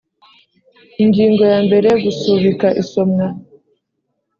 Ingingo 1.03 1.43
yambere 1.53 1.89
Gusubika 2.03 2.67
isomwa 2.81 3.25